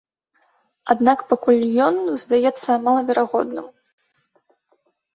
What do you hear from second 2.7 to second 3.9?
малаверагодным.